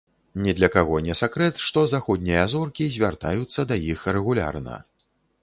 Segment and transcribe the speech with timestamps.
[0.43, 4.81] Ні для каго не сакрэт, што заходнія зоркі звяртаюцца да іх рэгулярна.